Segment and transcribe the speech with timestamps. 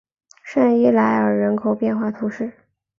[0.43, 2.51] 圣伊莱尔人口变化图示